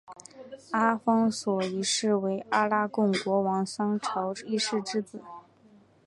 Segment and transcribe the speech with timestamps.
[0.71, 5.21] 阿方索一世为阿拉贡国王桑乔一世之子。